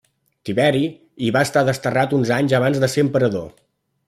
[0.49, 0.81] Tiberi
[1.25, 3.49] hi va estar desterrat uns anys abans de ser emperador.